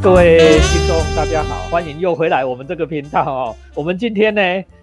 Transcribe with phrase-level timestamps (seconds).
[0.00, 3.56] 各位听众，大家好，欢迎又回来我们这个频道哦。
[3.74, 4.40] 我们今天呢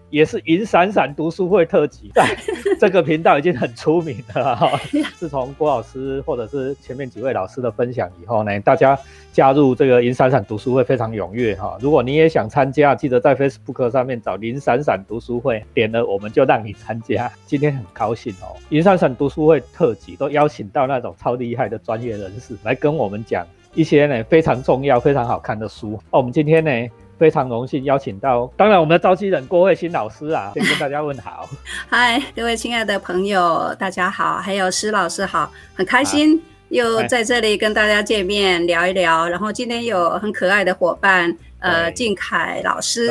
[0.09, 2.37] 也是银闪闪读书会特辑，在
[2.77, 4.77] 这个频道已经很出名了哈。
[5.15, 8.97] 自从郭老师或者是前面几位老师的分享以后呢，大家
[9.31, 11.77] 加入这个银闪闪读书会非常踊跃哈。
[11.79, 17.31] 如果你也想参加，记得在 Facebook 上面找银闪闪读书会，点了我们就让你参加。
[17.45, 23.47] 今天很高兴哦，银闪闪读书会特辑都邀请到那种超厉害的专业人士来跟我们讲。
[23.75, 26.19] 一些呢非常重要、非常好看的书哦。
[26.19, 26.71] 我们今天呢
[27.17, 31.47] 非常荣幸邀请到，当然我们的召集人郭慧欣老师啊，先跟大家问好。
[31.87, 39.29] 嗨，各位亲爱的朋友，大家好，还有施老师好，很开心又在这里跟大家见面聊一聊。
[39.29, 43.07] 然后今天有很可爱的伙伴，呃，静凯老师，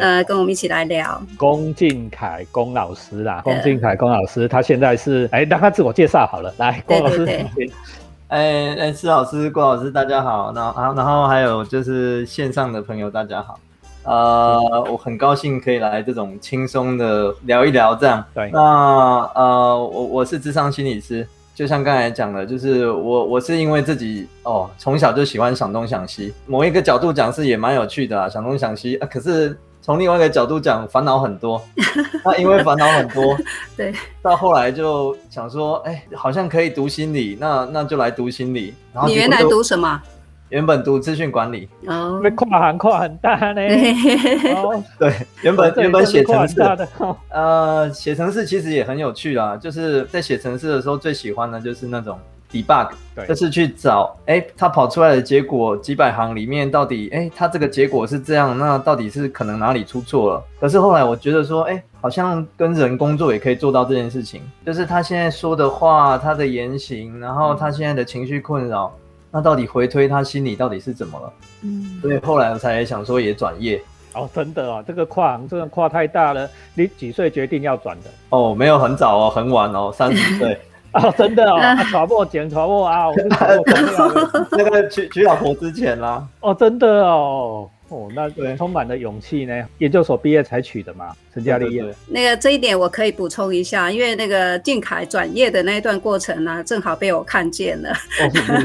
[0.00, 1.20] 呃，跟我们一起来聊。
[1.36, 7.26] 龚静凯龚老师啦，龚静凯龚老师，他现在是哎，让他自我介绍好了，来，龚老师。
[8.28, 10.52] 哎哎，施老师、郭老师，大家好。
[10.54, 13.58] 然后，然后还有就是线上的朋友，大家好。
[14.02, 18.22] 呃，我很高兴可以来这种轻松的聊一聊，这样。
[18.34, 18.50] 对。
[18.52, 18.60] 那
[19.34, 29.58] 呃，我我是智商心理师，就像刚才讲的，就是我我是因为自己哦，从小就喜欢想东想西，某一个角度讲是也蛮有趣的啊，想东想西啊，可是。
[29.88, 31.58] 从另外一个角度讲，烦恼很多。
[32.22, 33.34] 那因为烦恼很多，
[33.74, 38.74] 对，到后来就想说，哎，好像可以读心理，那那就来读心理。
[38.92, 39.98] 然后你原来读什么？
[40.50, 41.66] 原本读资讯管理。
[41.86, 43.62] 哦，跨行跨很大呢。
[44.56, 46.62] 哦， 对，原本原本写程式。
[47.30, 52.18] 呃，写程式其实也很有趣啦，就是在写程式的时候，最喜欢的就是那种。
[52.50, 52.90] debug，
[53.26, 60.44] 就是去找，哎，它跑出来的结果几百行里面到底，哎，它这个结果是这样，那到底是可能哪里出错了？
[60.58, 68.92] 可是后来我觉得说，哎，好像跟人工作也可以做到这件事情，就是他现在说的话，他的言行，然后他现在的情绪困扰，
[69.30, 71.32] 那到底回推他心里到底是怎么了？
[71.62, 73.82] 嗯，所以后来我才想说也转业。
[74.14, 76.48] 哦，真的哦，这个跨行真的跨太大了。
[76.74, 78.10] 你几岁决定要转的？
[78.30, 80.58] 哦，没有很早哦，很晚哦，三十岁。
[80.92, 81.60] 哦，真的哦，
[81.90, 83.06] 传播剪传播啊，
[84.52, 86.26] 那个娶娶老婆之前啦。
[86.40, 87.68] 哦，真的哦。
[87.88, 89.66] 哦，那对，充满了勇气呢。
[89.78, 91.82] 研究所毕业才娶的嘛，成家立业。
[92.06, 97.90] 那个这一点我可以补充一下，因为那个靖凯转业的那一段过程呢，正好被我看见了。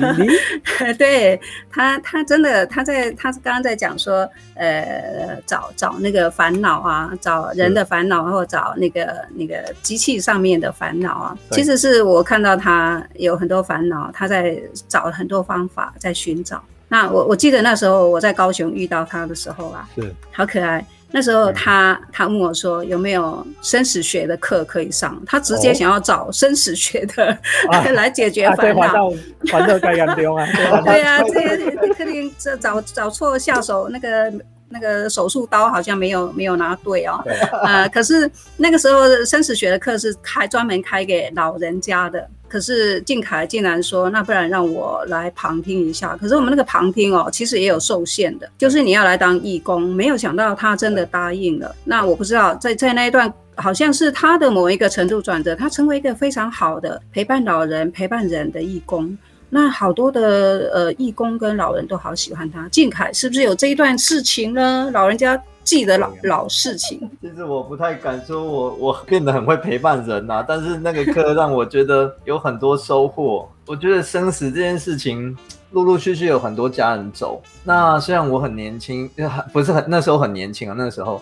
[0.98, 1.40] 对
[1.72, 11.38] 他，他真的他在他刚刚在讲说，呃，找找那个烦恼啊，找人的烦恼，然后找那个那个机器上面的烦恼啊。
[11.52, 16.62] 其实是我看到他有很多烦恼，他在找很多方法，在寻找。
[16.94, 20.86] 那我我记得那时候我在高雄遇到他的时候啊，是好可爱。
[21.16, 27.36] 那时候他他问我说有没有生死学的课可以上，他直接想要找生死学的
[27.94, 29.10] 来解决烦恼。
[29.48, 30.48] 烦恼该严重啊！
[30.86, 34.32] 对啊，这个肯定这找找错下手那个。
[34.70, 37.24] 那个手术刀好像没有没有拿对哦，
[37.64, 38.28] 呃， 可是
[38.58, 46.16] 那个时候生死学的课是开专门开给老人家的，可是靖凯竟然说，那不然让我来旁听一下。
[46.18, 51.76] 可是我们那个旁听哦，其实也有受限的，就是你要来当义工，没有想到他真的答应了。
[51.84, 59.18] 那我不知道在在那一段，好像是他的某一个程度转折，他成为一个非常好的陪伴老人、陪伴人的义工。
[59.50, 64.92] 那好多的呃义工跟老人都好喜欢他，靖凯是不是有这一段事情呢？
[64.94, 67.10] 老人家记得老老事情。
[67.22, 73.50] 其实我不太敢说我我变得很会陪伴人呐，但是那个课让我觉得有很多收获。
[73.66, 75.38] 我觉得生死这件事情，
[75.72, 77.42] 陆陆续续有很多家人走。
[77.64, 79.10] 那虽然我很年轻，
[79.52, 81.22] 不是很那时候很年轻啊，那时候，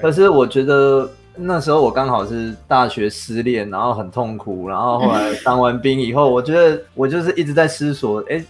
[0.00, 1.08] 可是我觉得。
[1.42, 8.44] 那时候我刚好是大学失恋，然后很痛苦，然后后来当完兵以后，我觉得我就是一直在思索，哎，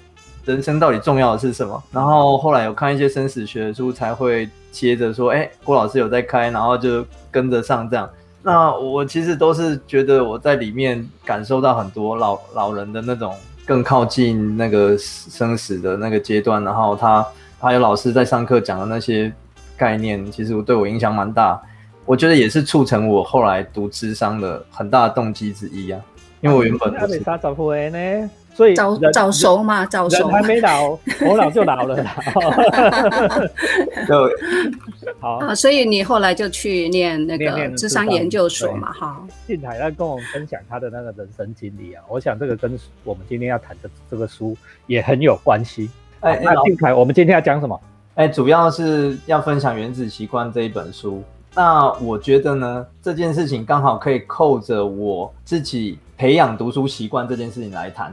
[0.47, 1.81] 人生到底重要的是什么？
[1.93, 8.09] 然后后来有看一些生死学的书，才会接着说，哎，郭老师有在开，然后就跟着上这样。
[8.43, 13.35] 那我其实都是觉得我在里面感受到很多老老人的那种
[13.67, 17.27] 更靠近那个生死的那个阶段，然后他
[17.59, 19.31] 还有老师在上课讲的那些
[19.77, 21.61] 概念，其实对我影响蛮大。
[22.07, 26.01] 我觉得也是促成我后来读智商的很大的动机之一啊，
[26.41, 27.23] 因为我原本不是。
[28.61, 30.29] 所以早早熟嘛，早熟。
[30.29, 30.91] 还没老，
[31.27, 31.97] 我老就老了。
[34.07, 34.17] 对，
[35.19, 39.27] 好啊，所以你后来就去念那个智商研究所嘛，哈。
[39.47, 44.55] 静海在跟我们分享他的那个人生经历啊，我想这个跟我们今天要谈的这个书
[44.87, 45.89] 也很有关系。
[46.21, 47.81] 哎，那静海，我们今天要讲什么？
[48.17, 51.25] 哎，主要是要分享《原子习惯》这一本书。
[51.55, 58.13] 那我觉得呢，这件事情刚好可以扣着我自己培养读书习惯这件事情来谈。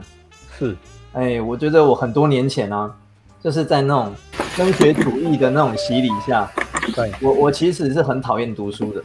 [0.58, 0.76] 是，
[1.12, 2.92] 哎，我觉得我很多年前啊，
[3.42, 4.12] 就是在那种
[4.54, 6.50] 升学主义的那种洗礼下，
[6.94, 9.02] 对我我其实是很讨厌读书的。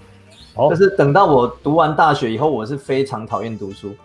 [0.55, 3.95] 哦就是等到我读完大学以后，我是非常讨厌读书，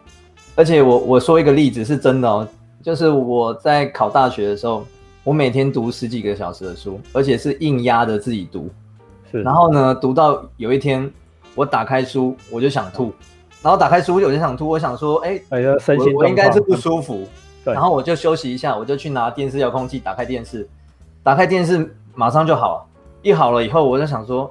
[0.55, 2.49] 而且我我说一个例子是真的哦，
[2.83, 4.87] 就是我在考大学的时候，
[5.25, 8.71] 我每天读十几个小时的书，而且是硬压着自己读，
[9.31, 11.11] 是，然后呢，读到有一天
[11.55, 13.13] 我打开书我就想吐，
[13.63, 17.27] 然后打开书我就想吐，我想说，哎，哎呀，身心我我应该是不舒服，
[17.65, 20.69] 对然后我就休息一下，我就去拿电视遥控器打开电视，
[21.23, 22.85] 打开电视马上就好了。
[23.23, 24.49] 一好了以后，我就想说，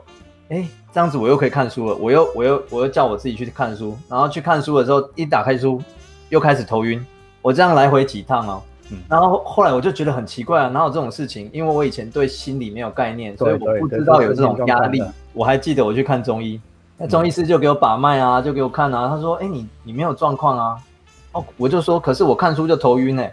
[0.50, 1.96] 哎，这样子我又可以看书了。
[1.96, 5.82] 我又我又我又叫我自己去看书，然后去看书的时候，一打开书
[6.30, 7.04] 又开始头晕。
[7.42, 8.62] 我这样来回几趟哦，
[8.92, 11.50] 嗯然后后来我就觉得很奇怪啊，哪有这种事情？
[11.54, 15.02] 因为我以前对心理没有概念，所以我不知道有这种压力。
[15.32, 16.60] 我还记得我去看中医，
[16.98, 20.78] 那中医师就给我把脉啊，就给我看啊，他说，哎，你你没有状况啊。
[21.34, 23.32] 哦，我就说，可是我看书就头晕哎、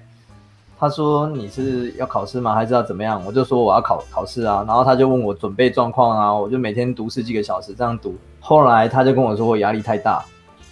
[0.79, 2.55] 他说你是要考试吗？
[2.55, 3.23] 还是要怎么样？
[3.25, 4.63] 我就说我要考考试啊。
[4.67, 8.15] 然后他就问我准备状况啊，我就每天读十几个小时这样读。
[8.41, 10.23] 后来他就跟我说我压力太大。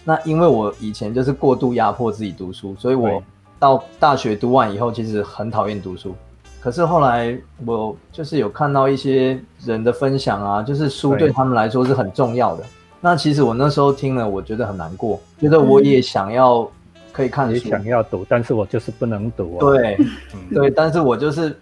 [0.04, 3.22] 那因为我以前就是过度压迫自己读书，所以我
[3.58, 6.14] 到大学读完以后，其实很讨厌读书。
[6.60, 7.34] 可是后来
[7.64, 12.64] 我就是有看到一些人的分享啊，就是书对对他们来说是很重要的。
[13.04, 16.70] 那其实我那时候听了，我觉得很难过，觉得我也想要
[17.10, 19.72] 可以看也书，想要读，但是我就是不能读、哦。
[19.72, 19.96] 对
[20.32, 21.58] 嗯， 对，但是我就是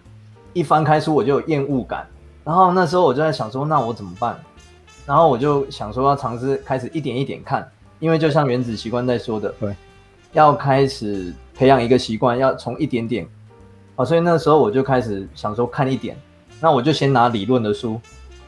[0.53, 2.07] 一翻开书我就有厌恶感，
[2.43, 4.39] 然后那时候我就在想说，那我怎么办？
[5.03, 7.67] 然后我就想说要尝试开始一点一点看，
[7.99, 9.75] 因为就像原子习惯在说的，对，
[10.33, 13.27] 要开始培养一个习惯，要从一点点，
[13.95, 16.15] 啊，所以那时候我就开始想说看一点，
[16.59, 17.99] 那我就先拿理论的书，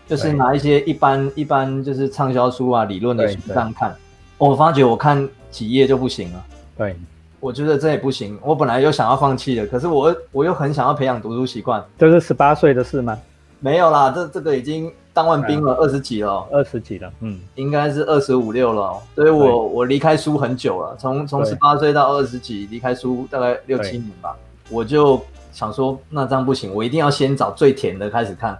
[0.07, 3.95] 就是拿一些一般一般就是畅销书啊、理论的书这样看，
[4.37, 6.45] 我发觉我看几页就不行了。
[6.77, 6.95] 对，
[7.39, 8.37] 我觉得这也不行。
[8.43, 11.83] 我本来又想要放弃的，可是我我又很想要培养读书习惯。
[11.97, 13.17] 这是十八岁的事吗？
[13.59, 19.01] 没有啦，这这个已经当完兵了，二十几了哦，二十几了，嗯，应该是二十五六了哦。
[19.15, 24.35] 所以我我离开书很久了，从从十八岁到二十几，离开书大概六七年吧。
[24.69, 25.21] 我就
[25.53, 28.57] 想说，那这样不行，我一定要先找最甜的开始看，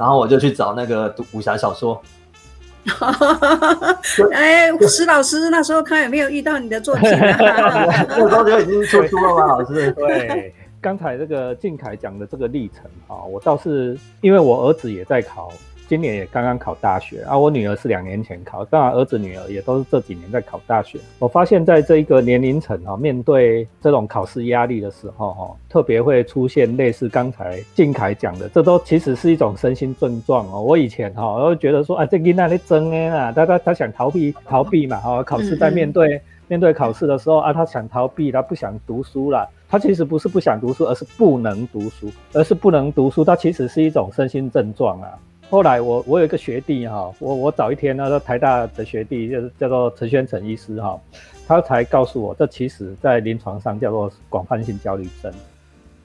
[0.00, 2.00] 然后我就去找那个读武侠小说。
[4.32, 8.06] 哎，石老师那时候看有没有遇到你的作品啊？
[8.08, 9.92] 那时候就已经出书了吗，老师？
[9.92, 10.54] 对。
[10.80, 15.52] 刚才这个静凯讲的这个历程啊、我倒是因为我儿子也在考，
[15.90, 21.00] 今年也刚刚考大学啊，我女儿是两年前考，当然儿子女儿也都是这几年在考大学。
[21.18, 30.62] 我发现在这一个年龄层哈、面对这种考试压力的时候哈、特别会出现类似刚才静凯讲的，这都其实是一种身心症状哦。
[30.62, 36.22] 我以前哈、我会觉得说啊，这囡仔在争哎啦，他他他想逃避逃避嘛哈、考试在面对。
[36.46, 39.48] 面对考试的时候啊，他想逃避，他不想读书了。
[39.68, 43.24] 他其实不是不想读书，而是不能读书，而是不能读书。
[43.24, 45.10] 他其实是一种身心症状啊。
[45.50, 50.98] 后来我我有一个学弟哈，我我早一天呢，台大的学弟就是叫做陈宣成医师哈，
[51.46, 55.32] 他才告诉我，这其实在临床上叫做广泛性焦虑症，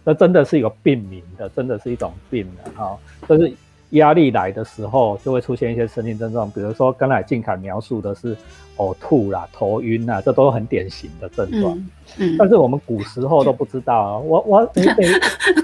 [0.03, 2.97] 这真的是有病名的，真的是一种病的哈，
[3.29, 3.53] 就是
[3.91, 8.35] 压力来的时候就会出现一些身心症状，比如说刚才静凯描述的是
[8.77, 11.77] 呕吐啦、头晕啦，这都很典型的症状。
[11.77, 12.35] 嗯嗯。
[12.39, 15.03] 但是我们古时候都不知道啊，我我你得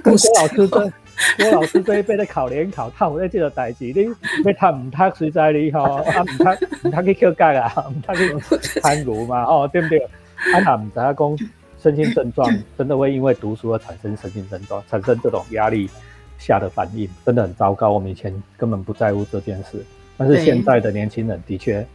[0.04, 0.94] 古时郭老师这
[1.38, 8.14] 郭老师这一辈的考联考，他有在这个代志，你要他唔读谁在你吼，啊唔读唔读去扣盖啊，唔读
[8.58, 10.00] 去贪污 嘛，哦对不对？
[10.54, 11.50] 啊那唔知影讲
[11.82, 15.90] 身心症状真的会因为读书而产生身心症状，产生这种压力
[16.38, 17.92] 下的反应，真的很糟糕。
[17.92, 19.84] 我们以前根本不在乎这件事，
[20.18, 21.86] 但是对现在的年轻人的确。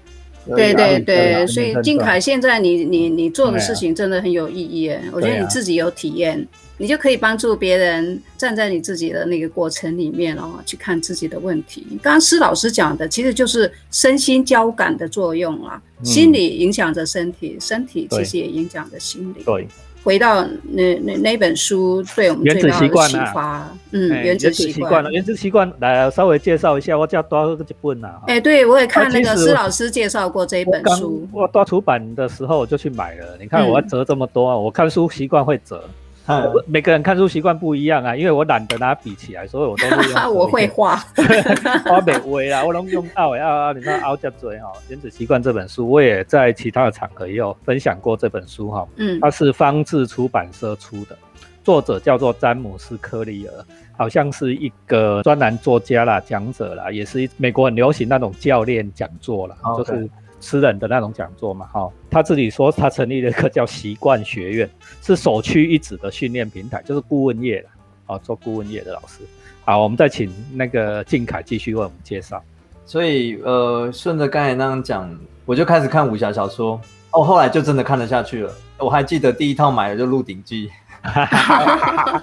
[0.48, 6.46] 对对对，对所以静凯现在你你你做的事情真的很有意义耶，我觉得你自己有体验，
[6.78, 11.86] 你就可以帮助别人站在你自己的那个过程里面哦，去看自己的问题。
[12.02, 19.42] 刚刚施老师讲的，其实就是身心交感的作用啦，心理影响着身体，身体其实也影响着心理。
[19.44, 19.66] 对。
[20.04, 28.08] 回到那那那本书对我们最大的启发，嗯，原子习惯，原子习惯来稍微介绍一下，我叫多一本呐。
[28.28, 33.36] 哎，对我也看那个施老师介绍过这一本书，我多出版的时候我就去买了。
[33.40, 35.82] 你看我要折这么多，我看书习惯会折。
[36.66, 40.20] 每个人看书习惯不一样啊，因为我懒得拿笔起来，所以我都是用。
[40.34, 44.72] 我会画，我没 会啦，我拢用凹的凹，你看凹加嘴哈。
[44.88, 48.86] 原子习惯这本书，我也在其他的场合也有分享过这本书哈。
[48.96, 51.16] 嗯，它是方志出版社出的，
[51.62, 53.52] 作者叫做詹姆斯·科里尔，
[53.96, 59.84] 好像是一个专栏作家啦、讲者啦，也是美国很流行那种教练讲座啦，okay.
[59.84, 60.10] 就是。
[60.40, 64.70] 私人的那种讲座嘛，哈，他自己说他成立了一个叫习惯学院，
[65.02, 67.68] 是首屈一指的训练平台，就是顾问业的。
[68.08, 69.20] 哦，做顾问业的老师。
[69.64, 72.40] 好，我们再请那个静凯继续为我们介绍。
[72.84, 75.10] 所以，呃，顺着刚才那样讲，
[75.44, 76.80] 我就开始看武侠小说。
[77.10, 78.52] 哦，后来就真的看得下去了。
[78.78, 80.70] 我还记得第一套买的就《鹿鼎记》，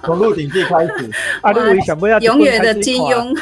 [0.06, 1.10] 从《鹿鼎记》开始。
[1.42, 3.38] 啊，你想不要永远的金庸，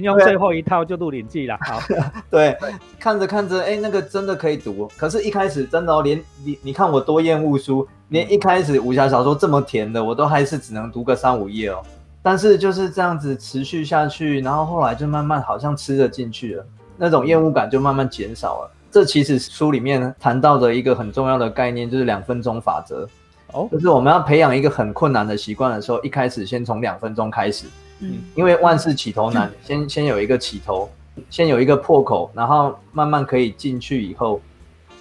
[0.00, 1.56] 金庸最后一套就《鹿鼎记》了。
[1.62, 1.80] 好，
[2.28, 2.56] 对，
[2.98, 4.90] 看着看着，哎，那个真的可以读。
[4.96, 11.80] 可是，一开始真的哦，连你你看我多厌恶书，连一开始武侠小说这么甜的，我都还是只能读个三五页哦。
[12.22, 18.70] 但是就是这样子持续下去，然后后来就慢慢好像吃得进去了，那种厌恶感就慢慢减少了。
[18.90, 23.08] 这其实书里面谈到的一个很重要的概念，就是两分钟法则。
[23.52, 27.66] 哦，就是我们要培养一个很困难的习惯的时候，一开始先从两分钟开始。
[28.00, 30.90] 嗯，因为万事起头难， 先先有一个起头，
[31.30, 34.40] 先有一个破口，然后慢慢可以进去以后，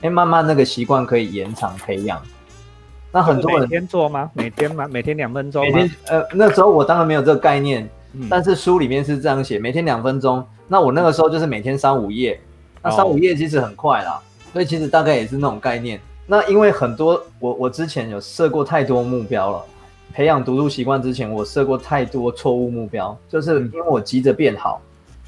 [0.01, 2.21] 哎，慢慢那个习惯可以延长培养。
[3.11, 4.29] 那很多人每天做吗？
[4.33, 4.87] 每天吗？
[4.89, 5.63] 每天两分钟？
[5.63, 7.87] 每天呃，那时候我当然没有这个概念，
[8.29, 10.43] 但是书里面是这样写，每天两分钟。
[10.67, 12.39] 那我那个时候就是每天三五页。
[12.81, 14.19] 那三五页其实很快啦，
[14.51, 15.97] 所以其实大概也是那种概念。
[16.25, 19.65] 那因为很多我我之前有设过太多目标了，
[20.13, 24.79] 培养读书习惯之前我设过太多错误目标，就是因为我急着变好，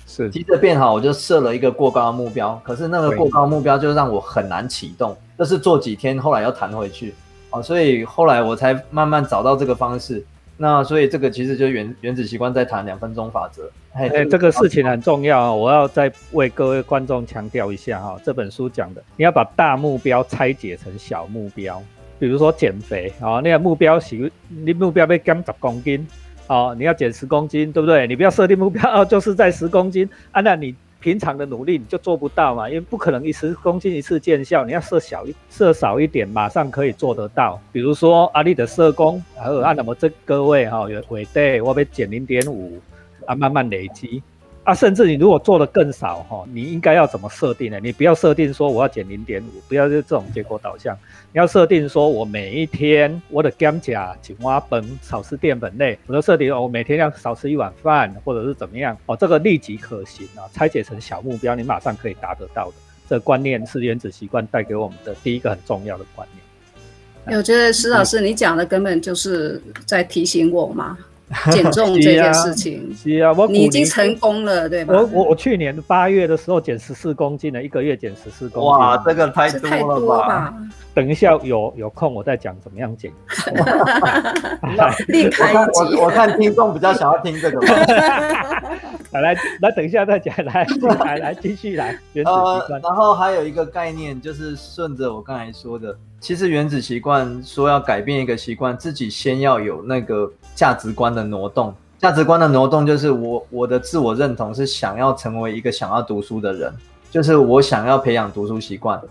[0.05, 2.59] 是急着变好，我就设了一个过高的目标。
[2.63, 7.15] 可是那个过高目标就让我很难启动，就是做几天后来要弹回去
[7.49, 10.23] 啊，所以后来我才慢慢找到这个方式。
[10.57, 13.69] 那所以这个其实就原原子习惯在谈两分钟法则。
[13.91, 15.53] 哎，这个事情很重要啊！
[15.53, 21.81] 我要再为各位观众强调一下哈，这本书讲的，你要把大目标拆解成小目标。
[22.19, 26.07] 比如说减肥啊，那个目标是，你目标被减十公斤，
[26.47, 28.07] 哦，你要减十公斤，对不对？
[28.07, 37.59] 你不要设定目标 哦，就是在十公斤，啊，那你平常的努力你就做不到嘛，因为不可能一十公斤一次见效，你要设小一设少一点，马上可以做得到。
[37.71, 42.79] 比如说阿力的社工，然后按那么这各位哈，有伟对，我被减零点五。
[43.27, 44.21] 啊，慢慢累积
[44.65, 47.79] 啊，甚至你如果做的更少哈，你应该要怎么设定呢？
[47.81, 50.97] 你不要设定说我要减零点五，不要就这种结果导向。
[51.31, 62.73] 你要设定说我每一天我的减钾、减蛙苯、少吃淀粉类，我都设定我每天要少吃一碗饭，或者是怎么样哦，这个立即可行啊，拆解成小目标，你马上可以达得到的。
[63.07, 67.37] 这观念是原子习惯带给我们的第一个很重要的观念。
[67.37, 70.97] 我觉得石老师你讲的根本就是在提醒我嘛。
[71.51, 74.93] 减重这件事情，是啊，我你已经成功了，对吧？
[74.93, 80.53] 我我我去年八月的时候减十四公斤了，一个月减十四公斤，哇，这个太多了吧？
[80.93, 83.11] 等一下有有空我再讲怎么样减。
[85.07, 87.59] 立开一集，我看听众比较想要听这个。
[89.11, 90.65] 来来来，等一下再讲，来
[90.99, 91.97] 来来继续来。
[92.23, 101.73] 呃，然后还有一个概念，就是顺着我刚才说的，其实原子习惯说要改变一个习惯，自己先要有那个价值观的挪动。
[101.97, 106.73] 价值观的挪动就是我我的自我认同是想要成为一个想要读书的人，
[107.09, 109.01] 就是我想要培养读书习惯。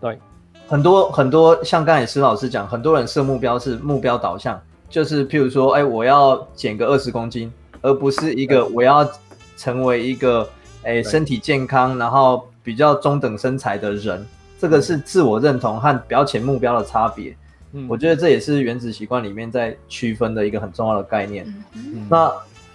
[0.00, 0.18] 对。
[0.66, 4.60] 很多很多，像刚才施老师讲，很多人设目标是目标导向，
[4.90, 7.50] 就是譬如说，哎，我要减个二十公斤，
[7.80, 9.10] 而不是一个我要
[9.56, 10.46] 成为一个
[10.82, 14.26] 哎身体健康，然后比较中等身材的人。
[14.58, 17.36] 这个是自我认同和标签目标的差别。
[17.72, 21.46] 嗯，我觉得这也是原子习惯里面在区分的一个很重要的概念。
[22.08, 22.32] 那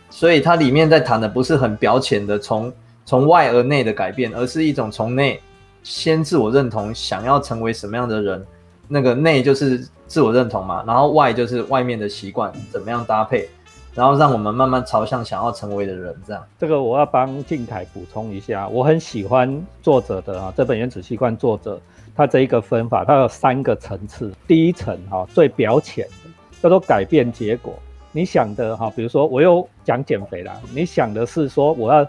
[0.10, 2.72] 所以它里面在谈的不是很表浅的从
[3.06, 5.40] 从外而内的改变，而是一种从内。
[5.86, 8.42] 先自我认同，想要成为什么样的人，
[8.88, 13.50] 那个内就是自我认同嘛，然后外就是外面的习惯怎么样搭配，
[13.96, 16.44] 然后让我们慢慢朝向想要成为的人，这样。
[16.58, 21.80] 这个我要帮静凯补充一下，我很喜欢作者的啊，这本原子习惯作者
[22.16, 26.30] 他这一个分法，它有三个层次，第一层哈最表浅的
[26.62, 27.74] 叫做改变结果，
[28.12, 32.08] 你想的哈，比如说我又讲减肥啦，你想的是说我要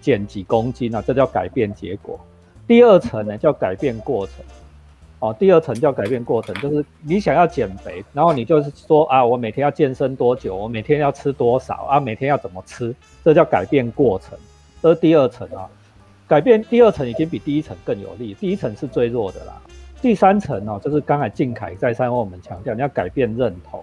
[0.00, 2.18] 减几公斤啊，这叫改变结果。
[2.66, 4.36] 第二层呢叫改变过程，
[5.18, 12.94] 哦，第二层叫改变过程，就是你想要减肥，然后你就是说啊，我每天要健身多久，我每天要吃多少啊，每天要怎么吃，
[13.24, 14.38] 这叫改变过程，
[14.82, 15.66] 这是第二层啊。
[16.28, 19.54] 改变第二层已经比第一层更有利，第一层是最弱的啦。
[20.02, 23.82] 第三层哦，就是刚才静凯再三为我们强调，你要改变认同，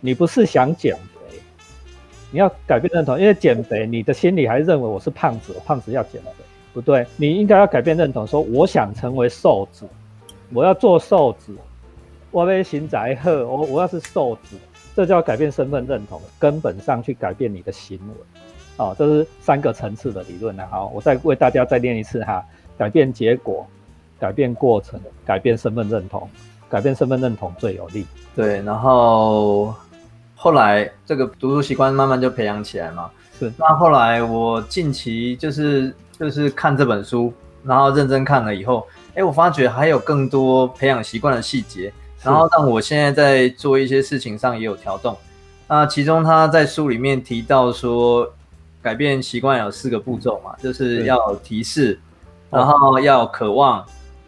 [0.00, 1.38] 你不是想减肥，
[2.30, 6.30] 你要改变认同，因为减肥你的心里还认为我是胖子，胖子要减肥。
[6.72, 9.86] 不对，你应该要改变认同，说我想成为瘦子，
[10.52, 11.54] 我要做瘦子，
[12.30, 14.56] 我被行宅鹤，我我要是瘦子，
[14.94, 18.14] 这叫改变身份认同，根本上去改变你的行为，
[18.76, 20.64] 哦，这是三个层次的理论呢。
[20.70, 22.44] 好，我再为大家再念一次哈，
[22.78, 23.66] 改变结果，
[24.18, 26.28] 改变过程，改变身份认同，
[26.68, 28.06] 改变身份认同最有利。
[28.34, 29.74] 对，然后
[30.34, 33.10] 后来这个读书习惯慢慢就培养起来嘛。
[33.38, 33.52] 是。
[33.58, 37.32] 那后来我近期就是就是看这本书，
[37.64, 41.90] 然后认真看了以后，哎，我发觉还有更多培养习惯的细节，
[42.22, 45.16] 然后让我现在在做一些事情上也有调动。
[45.66, 48.30] 那其中他在书里面提到说，
[48.82, 51.98] 改变习惯有四个步骤嘛，就是要提示，
[52.50, 53.84] 然后要渴望，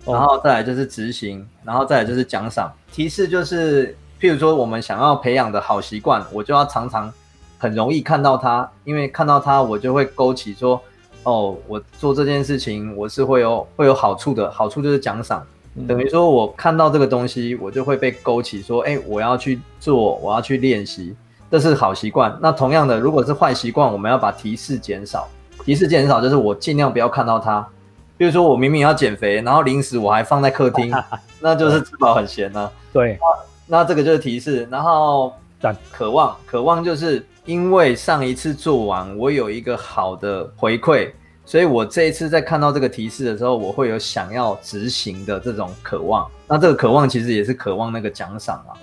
[0.06, 2.72] 然后再来就是执行，然后再来就是奖赏。
[2.90, 7.12] 提示就是，譬如说我们想要培养的好习惯，我就要常常
[7.58, 10.82] 很容易看到它，因为看到它，我就会勾起说，
[11.28, 15.46] 哦，我做这件事情我是会有会有好处的，好处就是奖赏，
[15.86, 21.14] 等于说我看到这个东西，我就会被勾起说，哎，我要去做，我要去练习。
[21.50, 22.34] 这是好习惯。
[22.40, 25.28] 那同样的，如果是坏习惯，我们要把提示减少。
[25.64, 27.66] 提示减少就是我尽量不要看到它。
[28.16, 30.90] 比如说，我明明要减肥，然后零食我还放在客厅，
[31.40, 32.70] 那就是吃饱很闲呢。
[32.92, 33.18] 对，
[33.66, 34.66] 那这个就是提示。
[34.70, 35.32] 然后，
[35.92, 41.10] 渴望，渴望就是因为上一次做完，我有一个好的回馈，
[41.46, 46.30] 所以我这一次在看到这个提示的时候，我会有想要执行的这种渴望。
[46.46, 48.76] 那这个渴望其实也是渴望那个奖赏啊。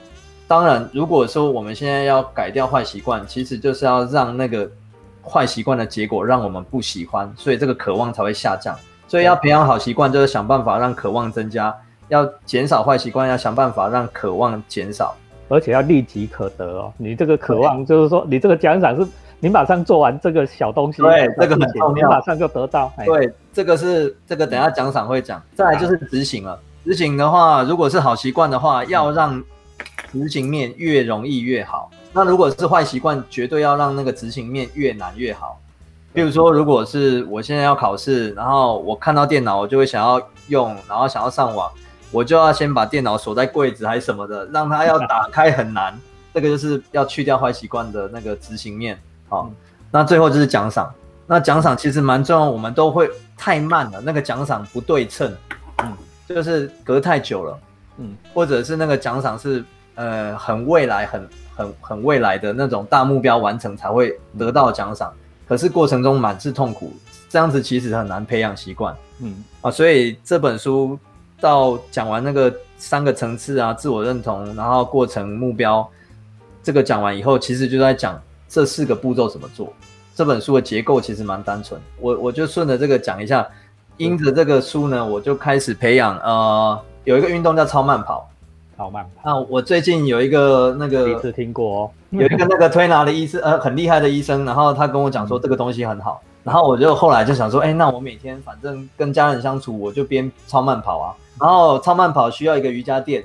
[0.47, 4.67] 当然，如果说我们现在要改掉坏习惯，其实就是要让那个
[5.23, 8.75] 坏习惯的结果让我们不喜欢，所以这个渴望才会下降。
[9.07, 11.71] 所以要培养好习惯，就是想办法让渴望增加；
[12.07, 15.15] 要减少坏习惯，要想办法让渴望减少，
[15.47, 16.93] 而且要立即可得哦。
[16.97, 19.07] 你这个渴望就是说，你这个奖赏是
[19.39, 22.91] 你马上做完这个小东西，对，这个很重要，你马上就得到。
[23.05, 25.41] 对，这个是这个等下奖赏会讲。
[25.53, 29.43] 再来就是执行了，执行的话，如果是好习惯的话，要让。
[30.11, 31.91] 执行面越容易越好。
[32.13, 35.59] 那如果是坏习惯，绝对要让那个执行面越难越好。
[36.13, 41.69] 比如说，如果是我现在要考试，然后我看到电脑，我就会想要用，然后想要上网，
[42.11, 45.97] 我就要先把电脑锁在柜子还是什么的，让它要打开很难。
[46.33, 48.99] 这个就是要去掉坏习惯的那个执行面。
[49.29, 49.49] 好，
[49.91, 50.93] 那最后就是奖赏。
[51.27, 55.33] 那奖赏其实蛮重要，我们都会太慢了，那个奖赏不对称，
[55.83, 55.91] 嗯，
[56.27, 57.59] 就是隔太久了，
[57.97, 59.63] 嗯，或者是那个奖赏是。
[59.97, 65.09] 呃，很未来，很很很未来的那种大目标完成才会得到奖赏，
[65.47, 66.91] 可是过程中满是痛苦，
[67.29, 68.93] 这样子其实很难培养习惯。
[69.21, 70.99] 嗯啊，所以这本书
[71.45, 75.87] 到讲完那个三个层次啊，自我认同，然后过程目标，
[76.63, 79.71] 这个讲完以后，其实就在讲这四个步骤怎么做。
[80.15, 83.47] 这本书的结构其实蛮单纯，我我就顺着这个讲一下。
[83.97, 88.29] 因着这个书呢，我就开始培养，呃，有一个运动叫超慢跑。
[88.77, 89.45] 超慢跑啊！
[89.49, 103.23] 我最近有一个那个第一次听过哦，有一个那个推拿的医生，呃，很厉害的医生，然后他跟我讲说这个东西很好，然后我就后来就想说，哎，那我每天反正跟家人相处，我就边超慢跑啊，然后超慢跑需要一个瑜伽垫，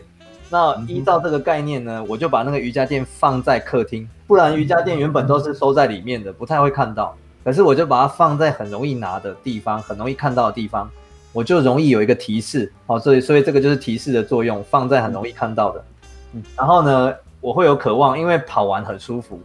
[0.48, 10.90] 那依照这个概念呢，我就把那个瑜伽垫放在客厅，不然瑜伽垫原本都是收在里面的，不太会看到，可是我就把它放在很容易拿的地方，很容易看到的地方。
[11.32, 15.84] 我就容易有一个提示，哦，所以所以这个就是提示的作用，放在很容易看到的，
[16.32, 19.38] 嗯，然后呢，我会有渴望，因为跑完很舒服，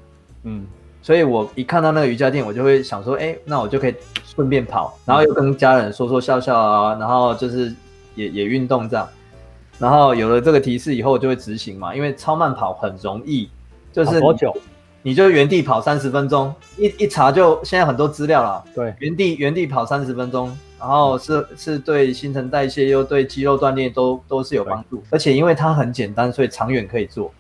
[0.45, 0.65] 嗯，
[1.05, 3.93] 所以我一看到那个瑜伽垫，我就会想说，哎，那我就可以
[4.25, 7.71] 顺便跑，然后又跟家人说说笑笑啊，然后就是
[8.15, 9.07] 也也运动这样，
[9.77, 13.47] 然后有了这个提示以后，就会执行嘛，因为超慢跑很容易，
[13.93, 14.51] 就是多久？
[15.03, 20.57] 你就原地跑三十分钟，一一查就现在很多资料啦，对，原地原地跑三十分钟。
[20.77, 27.31] 然后是是对新陈代谢又对肌肉锻炼都都是有帮助，而且因为它很简单，所以长远可以做。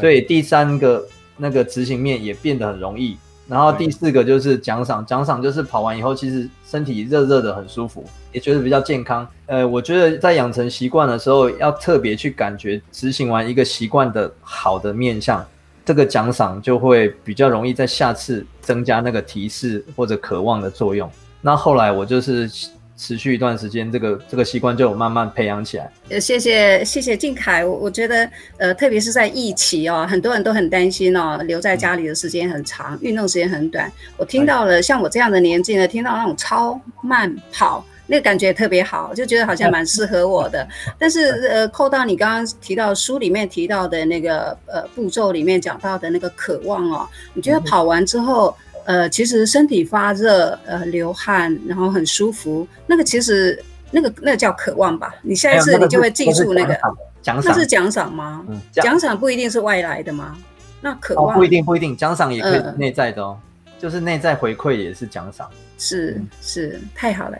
[0.00, 1.04] 所以第三个
[1.38, 3.16] 那个执行面也变得很容易。
[3.46, 9.26] 然后第四个就是奖赏，奖赏就是跑完以后其实身体热热的很舒服，也觉得比较健康。
[9.46, 15.42] 呃，我觉得在养成习惯的时候要特别去感觉执行完一个习惯的好的面相，
[15.82, 21.10] 这个奖赏就会比较容易在下次增加那个提示或者渴望的作用。
[21.40, 22.50] 那后来我就是
[22.98, 25.90] 持续一段时间，这个这个习惯就有慢慢培养起来。
[26.10, 33.90] 呃，谢谢谢谢静凯，我我觉得呃，特别是在疫情哦，很多人都很担心哦，留在家里的时间很长，运动时间很短。
[34.16, 40.66] 我听到了像我这样的年纪呢，听到那种超慢跑，那个感觉特别好，就觉得好像蛮适合我的。
[40.98, 48.52] 但是呃，扣到你刚刚提到书里面提到的那个呃步骤里面讲到的那个渴望哦，你觉得跑完之后？
[48.88, 55.14] 呃，其实身体发热，呃，流汗，然后很舒服，那个其实那个那叫渴望吧。
[55.20, 56.72] 你下一次你就会记住那个
[57.20, 58.42] 奖赏，那是奖赏吗？
[58.72, 60.34] 奖赏不一定是外来的吗？
[60.80, 63.38] 那渴望不一定不一定，奖赏也可以内在的哦，
[63.78, 65.46] 就是内在回馈也是奖赏。
[65.76, 67.36] 是是，太好了。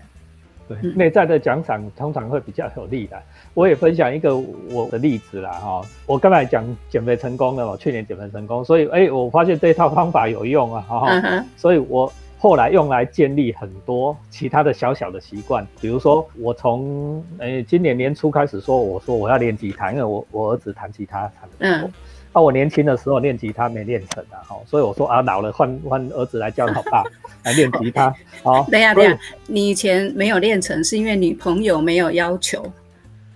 [0.68, 3.16] 对，内在的奖赏通常会比较有利的。
[3.54, 11.20] 我也分享一个我的例子啦，哈，我刚才讲减肥成功了我，去年减肥成功，所以哎，我发现这套方法有用啊，哈，
[11.57, 21.92] 所以我后来用来建立很多其他的小小的习惯，比如说我从哎今年年初开始说，我说我要练吉他，因为我我儿子弹吉他弹得不错。
[22.33, 27.03] 那我年轻的时候练吉他没练成啊，哈，所以我说啊，老了换换儿子来教老爸
[27.43, 28.14] 来练吉他。
[28.45, 32.64] 好，等下等下，你以前没有练成，是因为你朋友没有要求。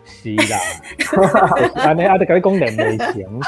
[0.05, 0.59] 是啦，
[1.83, 3.41] 啊，你啊，得改功能没行，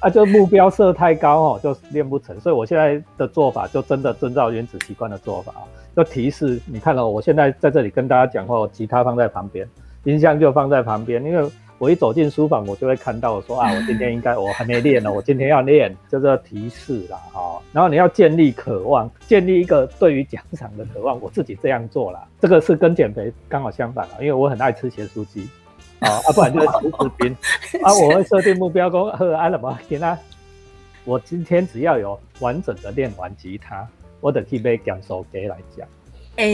[0.00, 2.38] 啊，就目标设太高哦，就练不成。
[2.40, 5.62] 所以我现在的做法就真的遵照原子习惯的做法啊，
[5.96, 9.66] 就提示你看了，我现在在这里跟大家讲话，吉他放在旁边，
[10.04, 11.50] 音箱就放在旁边，因为。
[11.78, 17.60] 我一走进书房，我就会看到说啊，我今天应该我还没练呢，我今天要练，就是提示啦，哈。
[17.72, 25.48] 然后你要建立渴望，建立一个对于奖赏的渴望，我自己这样做了，这个是跟减肥刚好相反了，因为我很爱吃咸酥鸡，
[26.00, 27.32] 啊啊，不然就是 吃士兵，
[27.84, 30.18] 啊，我会设定目标，说喝安什么天啊，
[31.04, 33.86] 我今天只要有完整的练完吉他，
[34.20, 35.86] 我的去被奖手给来讲。
[36.38, 36.46] 哎，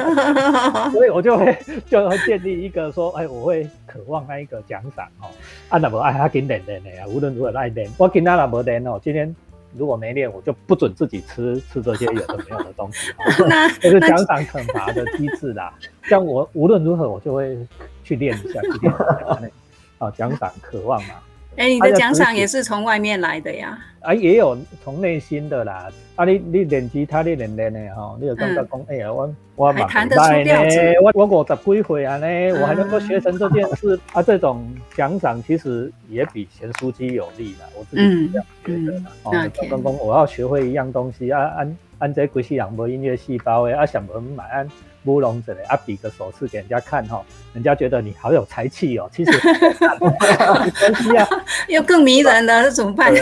[0.90, 1.56] 所以我就会
[1.86, 5.28] 就会建立一个说，哎，我会渴望那一个奖赏哦。
[5.68, 7.90] 啊，那么哎，他给练练的呀，无论如何爱练。
[7.98, 9.34] 我跟他那么练哦，今天
[9.76, 13.12] 如果没练，我就不准自己吃吃这些有的没有的东西。
[13.78, 15.72] 这是奖赏惩罚的机制啦。
[16.04, 17.58] 像我无论如何，我就会
[18.02, 19.50] 去练一下，去练一下。
[19.98, 21.14] 啊，奖赏渴望嘛。
[21.56, 23.78] 哎，你的奖赏也是从外面来的呀？
[24.00, 25.88] 啊，也有从内心的啦。
[26.16, 30.78] 啊，你你练吉他，你练练的哈，你有感觉讲，哎呀，我我蛮弹得出调子。
[31.02, 32.26] 我我五十几岁啊呢，
[32.60, 37.66] 我还能够学成这件事啊，这种奖赏其实也比咸酥鸡有利啦。
[37.78, 39.06] 我自己这样觉得的。
[39.22, 44.68] 哦，刚刚我要学会一样东西啊，按按这鬼西两波音乐细胞的啊，想不买按。
[45.04, 49.08] 乌龙之类啊，比个手势给人家看哈，人家觉得你好有才气哦。
[49.12, 49.32] 其实
[49.98, 51.26] 关系啊，
[51.68, 53.12] 又更迷人了，这怎么办？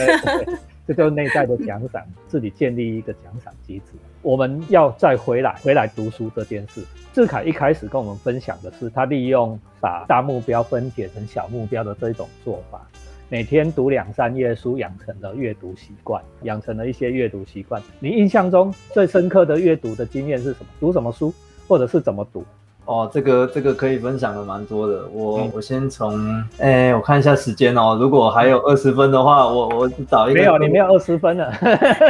[0.87, 3.93] 这就是内在的奖赏，自己建立一个奖赏机制。
[4.23, 6.85] 我们要再回来，回来读书这件事。
[7.13, 12.87] 志凯一开始跟我们分享的是，他利用把大目标分解成小目标的这种做法，
[13.29, 17.81] 每天读两三页书，养成了阅读习惯，养成了一些阅读习惯。
[17.99, 20.67] 你印象中最深刻的阅读的经验是什么？
[20.79, 21.33] 读什么书？
[21.71, 22.45] 或者是怎么读？
[22.85, 25.05] 哦，这个这个可以分享的蛮多的。
[25.13, 27.97] 我我先从，哎，我看一下时间哦。
[28.01, 30.41] 如果还有二十分的话，我我找一个。
[30.41, 31.53] 没有，你没有二十分了，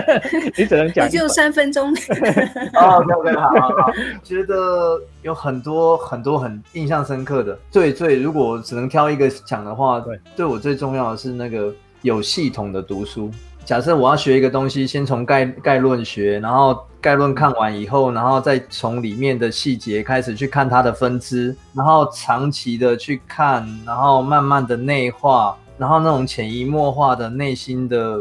[0.57, 1.07] 你只能讲。
[1.11, 1.91] 就三分钟。
[1.91, 3.93] OK OK，好好好。
[4.23, 11.71] 觉得有很多很多很印象深刻的，最最如果只能挑一个讲的话，对，对我最重要的是那个
[12.01, 13.31] 有系统的读书。
[13.71, 28.19] 假设我要学一个东西，先从概概论学，然后概论看完以后，然后再从里面的细节开始去看它的分支，然后长期的去看，然后慢慢的内化，然后那种潜移默化的内心的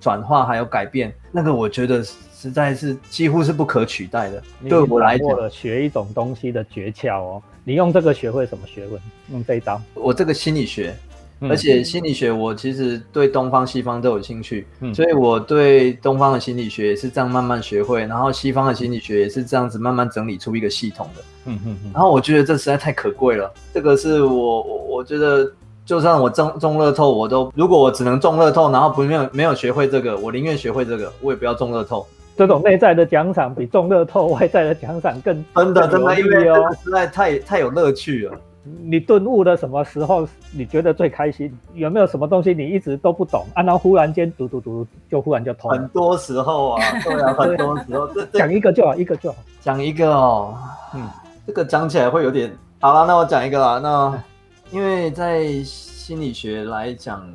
[0.00, 4.42] 转化还有改变，那个我觉得实在是几乎是不可取代的。
[4.70, 8.98] 对我来讲，学一种东西的诀窍哦，你用这个学会什么学问？
[9.32, 9.78] 用这一招？
[9.92, 10.96] 我这个心理学。
[11.40, 21.22] 而且心理学，我其实对东方、西方都有兴趣，所以我对东方的心理学也是这样慢慢学会，然后西方的心理学也是这样子慢慢整理出一个系统的。
[21.44, 21.90] 嗯嗯嗯。
[21.94, 25.48] 然后我觉得这实在太可贵了，这个是我我我觉得，
[25.84, 32.06] 就算我中中乐透，我都如果我只能中乐透，然后不没有没有学会这个，我宁愿学会这个，我也不要中乐透。
[32.36, 36.44] 这种内在的奖赏比中乐透外在的奖赏更真的真的，因为
[36.84, 38.38] 实在太太有乐趣了。
[38.82, 40.26] 你顿悟的什么时候？
[40.52, 41.56] 你觉得最开心？
[41.74, 45.70] 有没有什么东西你一直都不懂啊，然后忽然间读读读，就忽然就通？
[45.70, 48.08] 很多时候啊， 对啊，很多时候。
[48.32, 49.38] 讲一个就好，一个就好。
[49.60, 50.54] 讲一个哦，
[50.94, 51.06] 嗯，
[51.46, 52.50] 这个讲起来会有点……
[52.80, 53.78] 好了，那我讲一个啦。
[53.78, 54.22] 那
[54.70, 57.26] 因为在心理学来讲，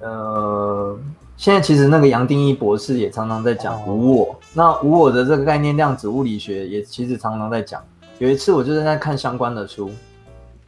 [0.00, 0.98] 呃，
[1.36, 4.36] 现在其实那个杨定一博士也常常在讲无我。
[4.52, 7.82] 那无我的这个概念，量子物理学也其实常常在讲。
[8.18, 9.90] 有一次我就是在看相关的书。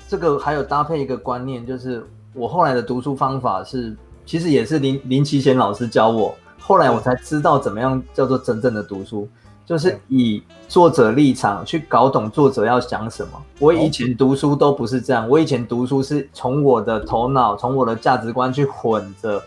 [0.07, 9.27] 这个还有搭配一个观念，就是我后来的读书方法是，其实也是林林奇贤老师教我，后来我才知道怎么样叫做真正的读书，
[9.65, 13.31] 就是以作者立场去搞懂作者要讲什么。
[13.59, 19.43] 我以前读书都不是这样，我以前读书是从我的头脑，从我的价值观去混着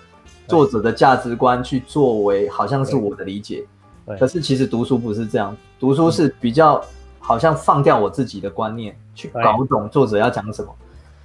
[0.47, 3.63] 作者的价值观去作为，好像是我的理解。
[4.19, 6.83] 可是其实读书不是这样，读书是比较。
[7.27, 10.73] 好像放掉我自己的观念，去搞懂作者要讲什么。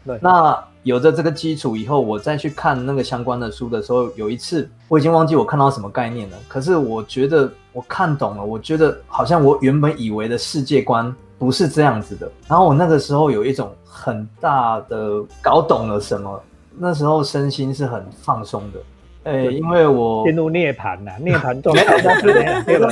[0.05, 6.37] 对，那有着这个基础以后，我再去看那个相关的书的时候，有一次我已经忘记我看到什么概念了。
[6.49, 12.29] 可是我觉得我看懂了，我觉得好像我原本以为的世界观不是这样子的。
[12.49, 16.43] 然后我那个时候有一种很大的搞懂了什么，
[16.77, 18.81] 那时候身心是很放松的。
[19.25, 21.85] 哎，因为我进入涅槃了，涅槃状态，
[22.67, 22.89] 对吧？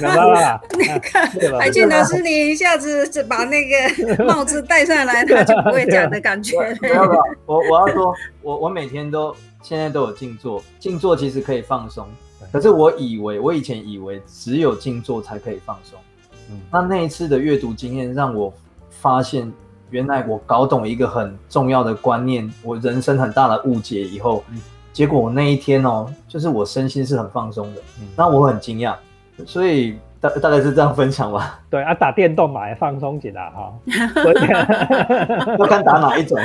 [0.00, 0.60] 明白了。
[0.76, 6.56] 你看，海俊老师，你一下子就把那个帽子戴上来，他就不会讲的感觉。
[7.46, 8.12] 我我要说，
[8.42, 12.04] 我我每天都现在都有静坐，静坐其实可以放松。
[12.50, 15.96] 可是我以为，我以前以为只有静坐才可以放松。
[16.50, 18.52] 嗯，那那一次的阅读经验让我
[18.90, 19.52] 发现，
[19.90, 24.42] 原来我搞懂一个很重要的观念，我人生很大的误解以后。
[24.94, 27.80] 结果我那一天哦，就是我身心是很放松的，
[28.16, 28.94] 那我很惊讶，
[29.44, 31.60] 所以大大概是这样分享吧。
[31.68, 33.74] 对啊，打电动嘛，放松起来哈。
[35.58, 36.38] 要看打哪一种。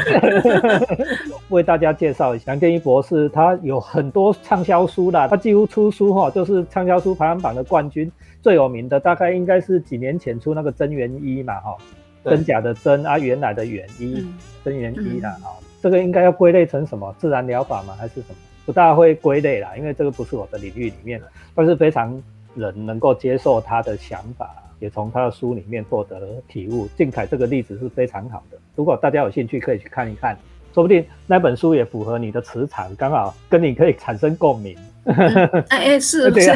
[1.50, 8.12] 为大家介绍一下，杨建一博士，他有很多畅销书啦，他几乎出书哈，就是畅销书排行榜的冠军。
[8.42, 11.78] 最有名的大概应该是几年前出那个真元一嘛哈，
[12.26, 14.26] 真假的真啊，原来的元一，
[14.66, 15.52] 真元一啦哈。
[15.82, 17.96] 这个应该要归类成什么自然疗法吗？
[17.98, 18.36] 还是什么？
[18.66, 21.20] 不大会归类啦，因为这个不是我的领域里面。
[21.56, 22.22] 但是非常
[22.56, 26.88] 人能够接受他的想法，也从他的书里面获得体悟。
[26.96, 30.38] 静凯这个例子是非常好的，如果大家有兴趣可以去看一看，
[30.74, 34.78] 说不定那本书也符合你的磁场，刚好跟你可以产生共鸣。
[35.06, 36.52] 哎哎， 是不是？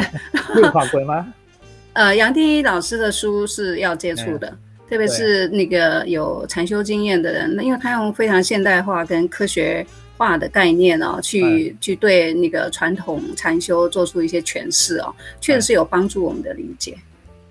[0.54, 1.34] 会法规吗？
[1.94, 4.56] 呃，杨定一老师的书是要接触的。
[4.94, 9.84] 特别是那个有禅修经验的人，那因为他用非常现代化跟科学
[10.16, 16.96] 化的概念哦，去去对那个传统禅修做出一些诠释哦，确实是有帮助我们的理解。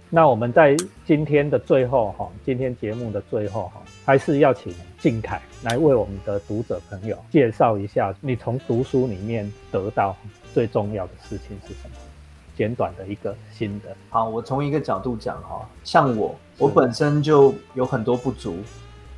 [0.09, 0.73] 那我们在
[1.05, 10.15] 今天的最后哈，今天节目的最后哈，还是要请静凯来为我们的读者朋友介绍一下，你从读书里面得到
[10.53, 11.97] 最重要的事情是什么？
[12.55, 13.89] 简短的一个心得。
[14.09, 18.57] 好，我从一个角度讲哈，像我，我本身就有很多不足，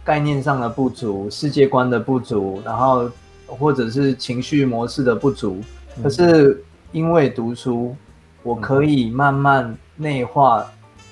[0.03, 3.09] 概念上的不足，世界观的不足，然后
[3.45, 5.59] 或者是情绪模式的不足。
[6.01, 7.95] 可是因为读书，
[8.43, 10.65] 我可以慢慢内化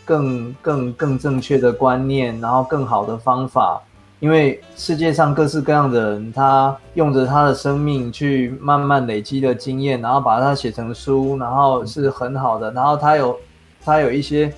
[0.06, 3.82] 更更更正确的观念，然后更好的方法。
[4.20, 12.72] 因为世界上各式各样的人，他用着他的生命去慢慢累积的经验，然后把它写成书，然后是很好的。
[12.72, 13.38] 然后他有，
[13.84, 14.54] 他有一些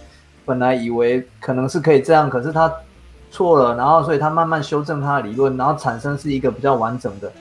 [0.46, 2.72] 本来以为可能是可以这样，可是他
[3.32, 7.32] 错了，然后所以他慢慢修正他的理论，然后产生是一个比较完整的，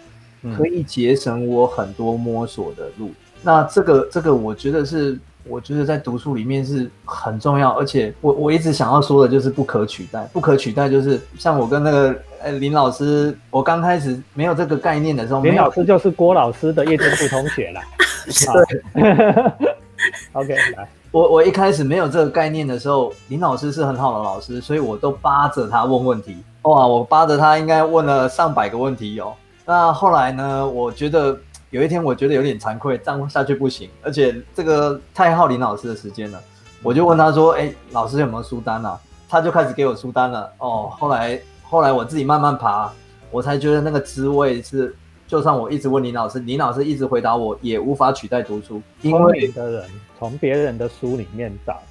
[0.57, 3.13] 可以节省我很多摸索的路。
[3.43, 5.19] 那这个这个，我觉得是。
[5.47, 10.27] 我觉得在读书里面是很重要，而且我我一直想要说的就是不可取代。
[10.33, 17.81] 不可取代就是像我跟那个呃林老师，我刚开始没有这个概念的时候，林老师就是郭老师的夜间部同学了。
[18.95, 19.03] 对，
[20.33, 26.37] OK，来，我我一开始没有这个概念的时候，林老师是很好的老师，所以我都扒着他问问题。
[26.63, 29.33] 哇，我扒着他应该问了上百个问题有。
[29.65, 31.39] 那后来呢，我觉得。
[31.71, 36.41] 有一天我觉得有点惭愧，这样下去不行，而且这个太耗林老师的时间了。
[36.85, 38.97] 我就问他说：“哎，老师有没有书单啊？”
[39.29, 40.49] 他就开始给我书单了。
[40.59, 42.89] 哦，后来后来我自己慢慢爬，
[43.33, 44.95] 我才觉得那个滋味是，
[45.27, 48.81] 就算我一直问林老师，林老师一直回答我，也无法取代读书。
[49.03, 49.85] 因为的人
[50.19, 51.83] 从别人的书里面找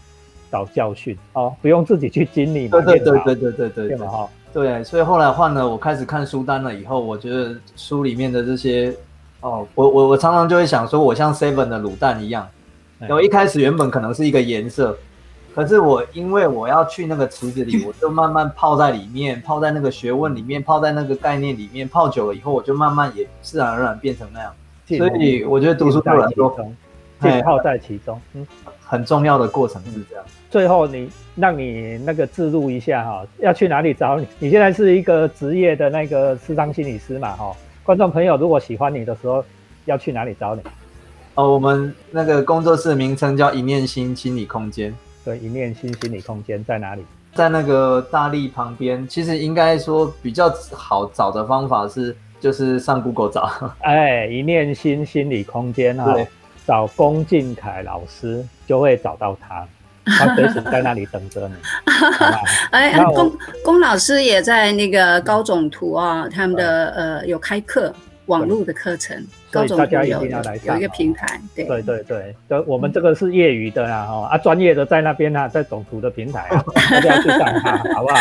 [0.51, 2.67] 找教训哦，不用自己去经历。
[2.67, 4.29] 对对对对对对对，对哈。
[4.53, 8.95] 对，所以后来换了，我开始看书单了以后，我觉得书里面的这些。
[9.41, 12.47] 哦，我我我常常就会想说，我像 Seven 的卤蛋一样，
[13.09, 14.97] 我一开始原本可能是一个颜色，
[15.53, 24.53] 可是我因为我要去那个池子里，我就慢慢泡在里面， 泡在那个学问里面，泡在那个概念里面，泡久了以后，我就慢慢也自然而然变成那样。
[24.87, 26.53] 所以我觉得读书对我来说，
[27.21, 28.45] 浸泡在其中，嗯，
[28.83, 30.25] 很重要的过程是这样。
[30.49, 34.27] 最后你让你那个自录一下哈，要去哪里找你？
[34.39, 37.55] 你现在是一个职业的那个智商心理师嘛哈？
[37.83, 39.43] 观众朋友，如果喜欢你的时候，
[39.85, 40.61] 要去哪里找你？
[41.35, 44.93] 哦，我们那个工作室名称叫一念心心理空间。
[45.25, 47.03] 对，一念心心理空间在哪里？
[47.33, 49.07] 在那个大力旁边。
[49.07, 53.49] 其实应该说比较好找的方法是，就是上 Google 找。
[53.81, 56.15] 哎，一念心心理空间啊，
[56.67, 59.67] 找龚敬凯老师就会找到他。
[60.05, 61.55] 他随时在那里等着你。
[62.71, 63.31] 哎，龚
[63.63, 78.17] 龚老师也在那个高总图啊，他们的呃有开课，网络的课程，所以大家一定要来上有一个平台，对对对对，的我们这个是业余的啦，哦啊，专业的在那边啊，在总图的平台啊， 大家去上它，好不好？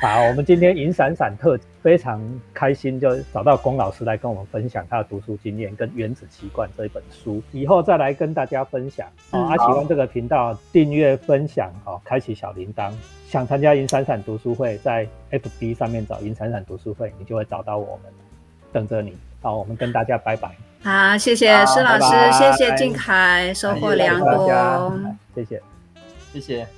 [0.00, 2.20] 好，我们今天银闪闪特非常
[2.52, 9.44] 开心，就找到龚老师来跟我们分享他的读书经验跟《原子习惯》这一本书，以后再来跟大家分享哦。
[9.44, 12.90] 啊，喜欢这个频道，订阅、分享哦，开启小铃铛。
[13.28, 18.10] 想参加银闪闪读书会，在 FB 上面找银闪闪读书会，你就会找到我们，
[18.72, 19.12] 等着你。
[19.40, 20.50] 好，我们跟大家拜拜。
[20.82, 24.92] 好，谢谢施老师，谢谢静凯，收获良多。
[25.34, 25.62] 谢谢，
[26.32, 26.68] 谢谢。